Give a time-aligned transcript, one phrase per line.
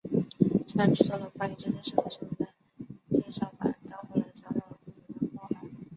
[0.65, 5.57] 虽然制作了关于这件事的说明的介绍板但后来遭到了不明破坏。